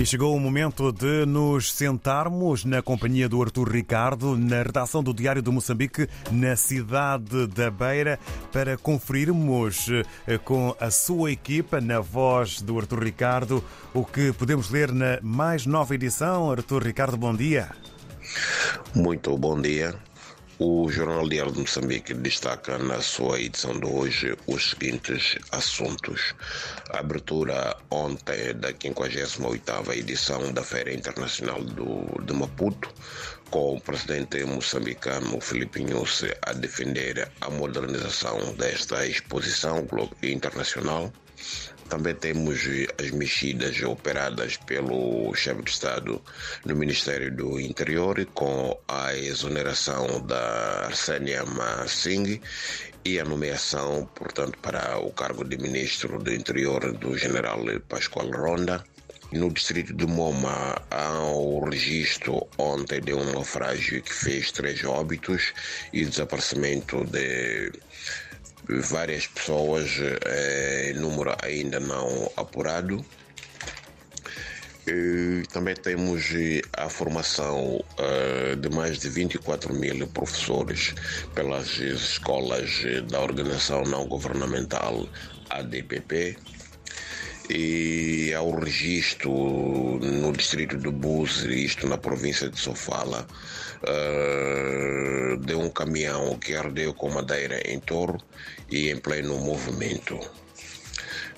E 0.00 0.06
chegou 0.06 0.34
o 0.34 0.40
momento 0.40 0.90
de 0.90 1.26
nos 1.26 1.74
sentarmos 1.74 2.64
na 2.64 2.80
companhia 2.80 3.28
do 3.28 3.42
Arthur 3.42 3.68
Ricardo, 3.68 4.34
na 4.34 4.62
redação 4.62 5.02
do 5.02 5.12
Diário 5.12 5.42
de 5.42 5.50
Moçambique, 5.50 6.08
na 6.32 6.56
cidade 6.56 7.46
da 7.48 7.70
Beira, 7.70 8.18
para 8.50 8.78
conferirmos 8.78 9.90
eh, 10.26 10.38
com 10.38 10.74
a 10.80 10.90
sua 10.90 11.30
equipa, 11.30 11.82
na 11.82 12.00
voz 12.00 12.62
do 12.62 12.78
Arthur 12.78 13.04
Ricardo, 13.04 13.62
o 13.92 14.02
que 14.02 14.32
podemos 14.32 14.70
ler 14.70 14.90
na 14.90 15.18
mais 15.20 15.66
nova 15.66 15.94
edição. 15.94 16.50
Arthur 16.50 16.82
Ricardo, 16.82 17.18
bom 17.18 17.34
dia. 17.34 17.68
Muito 18.94 19.36
bom 19.36 19.60
dia. 19.60 19.94
O 20.62 20.90
Jornal 20.90 21.26
Diário 21.26 21.52
de 21.52 21.60
Moçambique 21.60 22.12
destaca 22.12 22.76
na 22.76 23.00
sua 23.00 23.40
edição 23.40 23.80
de 23.80 23.86
hoje 23.86 24.36
os 24.46 24.72
seguintes 24.72 25.38
assuntos. 25.52 26.34
A 26.90 26.98
abertura 26.98 27.74
ontem 27.90 28.52
da 28.52 28.70
58ª 28.70 29.96
edição 29.96 30.52
da 30.52 30.62
Feira 30.62 30.92
Internacional 30.92 31.64
do, 31.64 32.22
de 32.22 32.34
Maputo, 32.34 32.92
com 33.48 33.76
o 33.76 33.80
presidente 33.80 34.44
moçambicano 34.44 35.40
Felipe 35.40 35.82
Nhusse 35.82 36.30
a 36.42 36.52
defender 36.52 37.32
a 37.40 37.48
modernização 37.48 38.52
desta 38.52 39.06
exposição 39.06 39.88
internacional. 40.22 41.10
Também 41.90 42.14
temos 42.14 42.60
as 42.98 43.10
mexidas 43.10 43.82
operadas 43.82 44.56
pelo 44.56 45.34
chefe 45.34 45.60
de 45.62 45.70
Estado 45.70 46.22
no 46.64 46.76
Ministério 46.76 47.34
do 47.34 47.58
Interior, 47.58 48.24
com 48.26 48.78
a 48.86 49.12
exoneração 49.16 50.24
da 50.24 50.86
Arsenia 50.86 51.42
Singh 51.88 52.40
e 53.04 53.18
a 53.18 53.24
nomeação, 53.24 54.08
portanto, 54.14 54.56
para 54.60 55.00
o 55.00 55.10
cargo 55.10 55.44
de 55.44 55.58
Ministro 55.58 56.20
do 56.20 56.32
Interior 56.32 56.92
do 56.92 57.18
General 57.18 57.58
Pascoal 57.88 58.30
Ronda. 58.30 58.84
No 59.32 59.52
distrito 59.52 59.92
de 59.92 60.06
Moma 60.06 60.80
há 60.90 61.18
o 61.32 61.64
registro 61.68 62.48
ontem 62.56 63.00
de 63.00 63.14
um 63.14 63.32
naufrágio 63.32 64.00
que 64.02 64.12
fez 64.12 64.52
três 64.52 64.84
óbitos 64.84 65.52
e 65.92 66.04
desaparecimento 66.04 67.04
de 67.04 67.72
várias 68.78 69.26
pessoas, 69.26 69.90
é, 70.26 70.92
número 70.94 71.34
ainda 71.42 71.80
não 71.80 72.30
apurado. 72.36 73.04
E 74.86 75.42
também 75.52 75.74
temos 75.74 76.24
a 76.76 76.88
formação 76.88 77.76
uh, 77.76 78.56
de 78.56 78.68
mais 78.70 78.98
de 78.98 79.08
24 79.08 79.72
mil 79.74 80.06
professores 80.08 80.94
pelas 81.34 81.78
escolas 81.78 82.82
da 83.08 83.20
organização 83.20 83.82
não 83.82 84.08
governamental 84.08 85.06
ADPP 85.50 86.36
e 87.50 88.32
ao 88.34 88.50
registro 88.50 89.98
no 90.00 90.32
distrito 90.32 90.76
de 90.76 90.88
Búzios, 90.88 91.52
isto 91.54 91.86
na 91.86 91.98
província 91.98 92.48
de 92.48 92.58
Sofala, 92.58 93.26
uh, 93.82 95.36
de 95.38 95.54
um 95.54 95.68
caminhão 95.68 96.38
que 96.38 96.54
ardeu 96.54 96.94
com 96.94 97.10
madeira 97.10 97.60
em 97.68 97.80
Toro 97.80 98.18
e 98.70 98.90
em 98.90 98.96
pleno 98.96 99.38
movimento. 99.38 100.18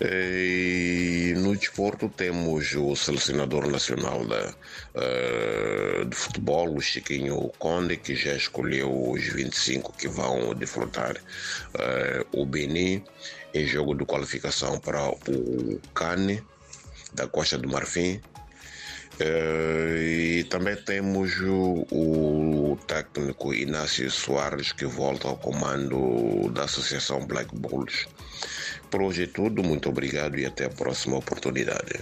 E 0.00 1.32
no 1.36 1.56
desporto 1.56 2.08
temos 2.08 2.74
o 2.74 2.96
selecionador 2.96 3.70
nacional 3.70 4.26
da, 4.26 4.52
uh, 4.96 6.04
de 6.04 6.16
futebol, 6.16 6.74
o 6.74 6.80
Chiquinho 6.80 7.52
Conde, 7.58 7.96
que 7.96 8.16
já 8.16 8.34
escolheu 8.34 9.10
os 9.10 9.22
25 9.22 9.92
que 9.92 10.08
vão 10.08 10.54
defrontar 10.54 11.16
uh, 11.16 12.26
o 12.32 12.44
Benin 12.44 13.04
em 13.54 13.66
jogo 13.66 13.94
de 13.94 14.04
qualificação 14.04 14.78
para 14.78 15.08
o 15.08 15.80
Cane 15.94 16.42
da 17.14 17.26
Costa 17.26 17.58
do 17.58 17.68
Marfim. 17.68 18.20
Uh, 19.20 19.98
e 19.98 20.44
também 20.44 20.74
temos 20.74 21.38
o, 21.40 21.86
o, 21.92 22.78
técnico 22.86 23.52
Inácio 23.52 24.10
Soares 24.10 24.72
que 24.72 24.86
volta 24.86 25.28
ao 25.28 25.36
comando 25.36 26.50
da 26.50 26.64
Associação 26.64 27.26
Black 27.26 27.54
Bulls. 27.54 28.08
Por 28.90 29.02
hoje 29.02 29.24
é 29.24 29.26
tudo, 29.26 29.62
muito 29.62 29.90
obrigado 29.90 30.38
e 30.38 30.46
até 30.46 30.64
a 30.64 30.70
próxima 30.70 31.18
oportunidade. 31.18 32.00